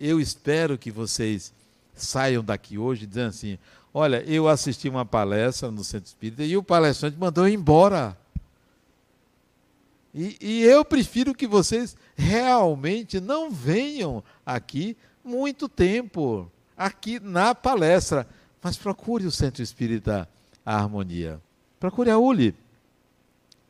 [0.00, 1.52] Eu espero que vocês
[1.94, 3.58] saiam daqui hoje dizendo assim:
[3.92, 8.16] olha, eu assisti uma palestra no Centro Espírita e o palestrante mandou ir embora.
[10.14, 18.26] E, e eu prefiro que vocês realmente não venham aqui muito tempo, aqui na palestra,
[18.62, 20.28] mas procure o Centro Espírita
[20.64, 21.40] a Harmonia.
[21.84, 22.54] Procure a ULI.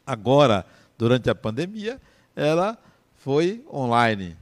[0.07, 0.65] Agora,
[0.97, 2.01] durante a pandemia,
[2.37, 2.79] ela
[3.17, 4.37] foi online.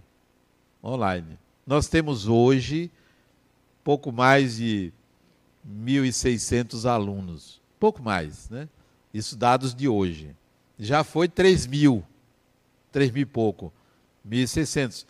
[0.84, 1.38] Online.
[1.66, 2.90] Nós temos hoje
[3.82, 4.92] pouco mais de
[5.66, 7.62] 1.600 alunos.
[7.80, 8.68] Pouco mais, né?
[9.14, 10.36] Isso dados de hoje
[10.78, 12.04] já foi 3 mil,
[12.90, 13.72] 3 mil e pouco,
[14.28, 15.06] 1.600,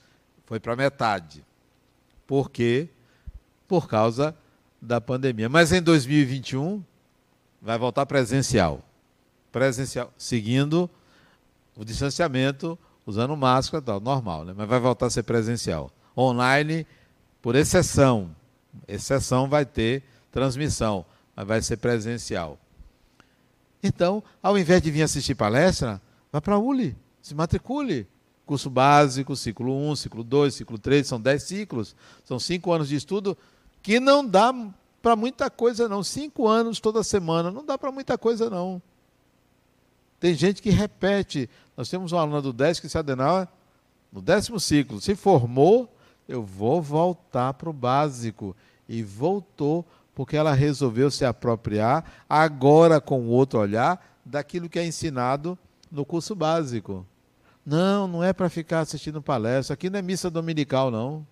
[0.46, 1.44] foi para metade.
[2.28, 2.88] Por quê?
[3.66, 4.36] Por causa
[4.80, 5.48] da pandemia.
[5.48, 6.80] Mas em 2021
[7.62, 8.82] vai voltar presencial.
[9.52, 10.90] Presencial, seguindo
[11.76, 14.54] o distanciamento, usando máscara, tal, normal, né?
[14.56, 15.90] mas vai voltar a ser presencial.
[16.16, 16.86] Online,
[17.40, 18.34] por exceção,
[18.88, 21.06] exceção vai ter transmissão,
[21.36, 22.58] mas vai ser presencial.
[23.82, 26.00] Então, ao invés de vir assistir palestra,
[26.30, 28.06] vá para a ULI, se matricule.
[28.44, 31.96] Curso básico, ciclo 1, ciclo 2, ciclo 3, são 10 ciclos.
[32.24, 33.38] São 5 anos de estudo
[33.82, 34.52] que não dá
[35.02, 36.02] para muita coisa, não.
[36.02, 38.80] 5 anos toda semana, não dá para muita coisa, não.
[40.20, 41.50] Tem gente que repete.
[41.76, 43.48] Nós temos uma aluna do 10 que se adenal
[44.12, 45.92] no décimo ciclo, se formou,
[46.28, 48.54] eu vou voltar para o básico.
[48.88, 55.58] E voltou, porque ela resolveu se apropriar, agora com outro olhar, daquilo que é ensinado
[55.90, 57.06] no curso básico.
[57.64, 59.74] Não, não é para ficar assistindo palestra.
[59.74, 61.26] Aqui não é missa dominical, não.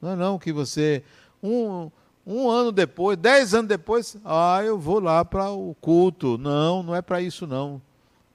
[0.00, 1.04] Não é não que você.
[1.42, 1.90] Um,
[2.30, 6.36] um ano depois, dez anos depois, ah, eu vou lá para o culto.
[6.36, 7.80] Não, não é para isso, não.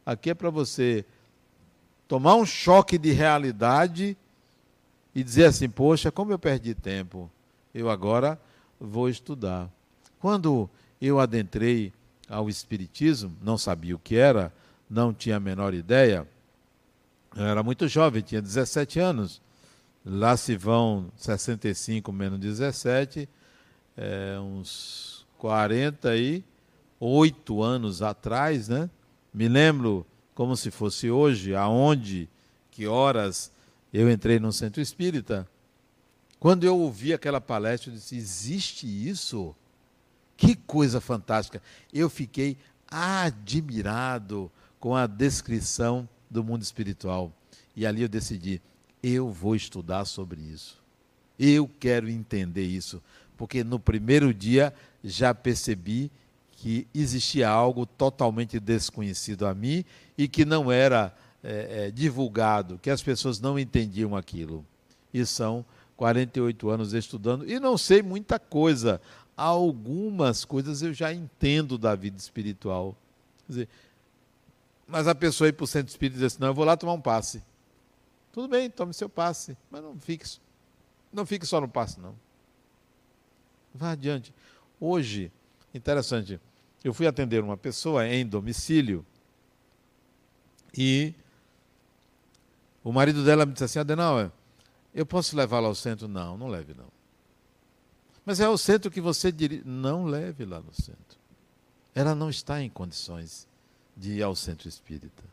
[0.03, 1.05] Aqui é para você
[2.07, 4.17] tomar um choque de realidade
[5.13, 7.29] e dizer assim: poxa, como eu perdi tempo,
[7.71, 8.41] eu agora
[8.79, 9.69] vou estudar.
[10.19, 10.67] Quando
[10.99, 11.93] eu adentrei
[12.27, 14.51] ao Espiritismo, não sabia o que era,
[14.89, 16.27] não tinha a menor ideia,
[17.35, 19.39] eu era muito jovem, tinha 17 anos.
[20.03, 23.29] Lá se vão 65 menos 17,
[23.95, 28.89] é, uns 48 anos atrás, né?
[29.33, 32.29] Me lembro como se fosse hoje, aonde,
[32.71, 33.51] que horas
[33.93, 35.47] eu entrei no centro espírita.
[36.39, 39.55] Quando eu ouvi aquela palestra, eu disse: existe isso?
[40.35, 41.61] Que coisa fantástica!
[41.93, 47.31] Eu fiquei admirado com a descrição do mundo espiritual.
[47.75, 48.61] E ali eu decidi:
[49.01, 50.81] eu vou estudar sobre isso.
[51.37, 53.01] Eu quero entender isso.
[53.37, 54.73] Porque no primeiro dia
[55.03, 56.11] já percebi
[56.51, 59.83] que existia algo totalmente desconhecido a mim
[60.17, 61.13] e que não era
[61.43, 64.65] é, é, divulgado, que as pessoas não entendiam aquilo.
[65.13, 65.65] E são
[65.97, 69.01] 48 anos estudando e não sei muita coisa.
[69.35, 72.95] Algumas coisas eu já entendo da vida espiritual.
[73.47, 73.67] Dizer,
[74.87, 76.77] mas a pessoa ir para o centro espírita e dizer assim, não, eu vou lá
[76.77, 77.43] tomar um passe.
[78.31, 80.25] Tudo bem, tome seu passe, mas não fique,
[81.11, 82.15] não fique só no passe, não.
[83.73, 84.33] Vá adiante.
[84.79, 85.31] Hoje,
[85.73, 86.39] interessante,
[86.83, 89.05] eu fui atender uma pessoa em domicílio
[90.77, 91.13] e
[92.83, 94.31] o marido dela me disse assim: Adenauer,
[94.93, 96.07] eu posso levá-la ao centro?
[96.07, 96.91] Não, não leve não.
[98.25, 99.63] Mas é ao centro que você dirige.
[99.65, 101.19] Não leve lá no centro.
[101.95, 103.47] Ela não está em condições
[103.95, 105.23] de ir ao centro espírita.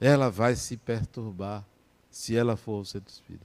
[0.00, 1.64] Ela vai se perturbar
[2.10, 3.44] se ela for ao centro espírita.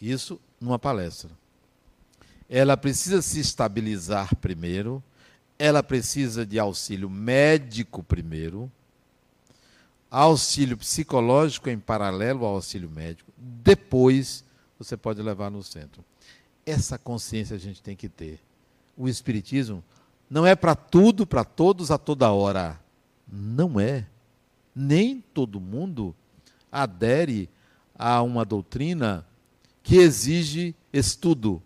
[0.00, 1.30] Isso numa palestra
[2.56, 5.02] ela precisa se estabilizar primeiro,
[5.58, 8.70] ela precisa de auxílio médico primeiro,
[10.08, 14.44] auxílio psicológico em paralelo ao auxílio médico, depois
[14.78, 16.04] você pode levar no centro.
[16.64, 18.38] Essa consciência a gente tem que ter.
[18.96, 19.82] O Espiritismo
[20.30, 22.80] não é para tudo, para todos, a toda hora.
[23.26, 24.06] Não é.
[24.72, 26.14] Nem todo mundo
[26.70, 27.50] adere
[27.98, 29.26] a uma doutrina
[29.82, 31.60] que exige estudo,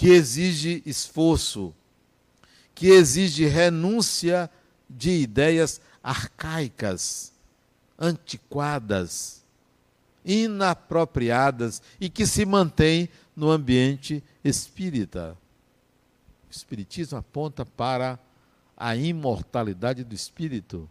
[0.00, 1.74] que exige esforço,
[2.74, 4.50] que exige renúncia
[4.88, 7.34] de ideias arcaicas,
[7.98, 9.44] antiquadas,
[10.24, 15.36] inapropriadas e que se mantém no ambiente espírita.
[16.48, 18.18] O Espiritismo aponta para
[18.74, 20.88] a imortalidade do espírito.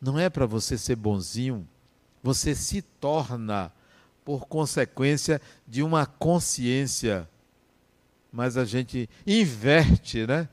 [0.00, 1.66] Não é para você ser bonzinho,
[2.22, 3.72] você se torna
[4.24, 7.28] por consequência de uma consciência
[8.32, 10.48] mas a gente inverte, né?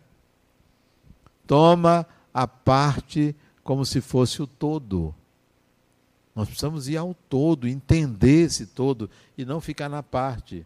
[1.48, 5.16] Toma a parte como se fosse o todo.
[6.36, 10.66] Nós precisamos ir ao todo, entender esse todo e não ficar na parte.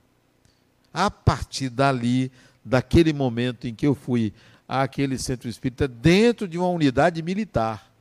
[0.91, 2.31] A partir dali,
[2.65, 4.33] daquele momento em que eu fui
[4.67, 7.91] àquele centro espírita, dentro de uma unidade militar.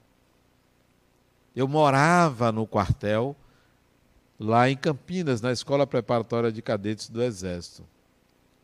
[1.54, 3.36] Eu morava no quartel,
[4.40, 7.91] lá em Campinas, na Escola Preparatória de Cadetes do Exército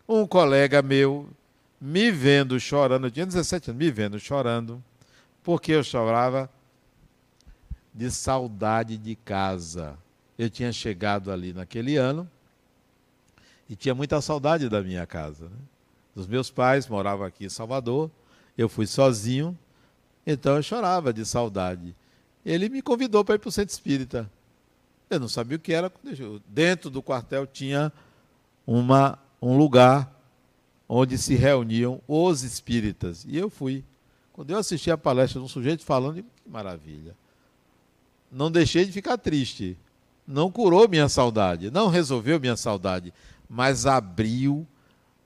[0.09, 1.29] um colega meu
[1.81, 4.83] me vendo chorando, eu tinha 17 anos, me vendo chorando,
[5.43, 6.51] porque eu chorava
[7.93, 9.97] de saudade de casa.
[10.39, 12.29] Eu tinha chegado ali naquele ano
[13.69, 15.47] e tinha muita saudade da minha casa.
[15.47, 16.27] Né?
[16.29, 18.11] Meus pais moravam aqui em Salvador,
[18.57, 19.57] eu fui sozinho,
[20.27, 21.95] então eu chorava de saudade.
[22.45, 24.31] Ele me convidou para ir para o centro espírita.
[25.11, 25.93] Eu não sabia o que era.
[26.47, 27.93] Dentro do quartel tinha
[28.67, 30.13] uma um lugar
[30.89, 33.25] onde se reuniam os espíritas.
[33.29, 33.85] E eu fui.
[34.33, 37.15] Quando eu assisti a palestra de um sujeito falando, que maravilha.
[38.31, 39.77] Não deixei de ficar triste.
[40.27, 43.13] Não curou minha saudade, não resolveu minha saudade,
[43.49, 44.67] mas abriu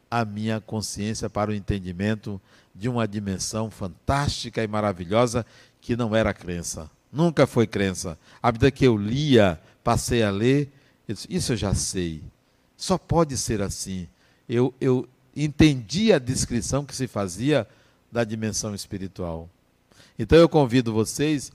[0.09, 2.41] a minha consciência para o entendimento
[2.75, 5.45] de uma dimensão fantástica e maravilhosa
[5.81, 6.91] que não era crença.
[7.13, 8.19] Nunca foi crença.
[8.43, 10.73] À medida que eu lia, passei a ler,
[11.09, 12.23] eu disse, isso eu já sei.
[12.83, 14.09] Só pode ser assim.
[14.49, 17.65] Eu, eu entendi a descrição que se fazia
[18.11, 19.49] da dimensão espiritual.
[20.19, 21.53] Então eu convido vocês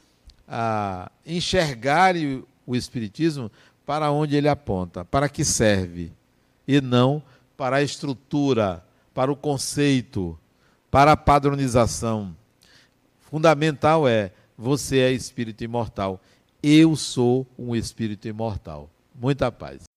[0.48, 3.52] a enxergarem o Espiritismo
[3.86, 6.14] para onde ele aponta, para que serve,
[6.66, 7.22] e não
[7.58, 8.82] para a estrutura,
[9.14, 10.40] para o conceito,
[10.90, 12.34] para a padronização.
[13.20, 16.22] Fundamental é: você é espírito imortal,
[16.64, 18.90] eu sou um espírito imortal.
[19.14, 19.88] Muita paz.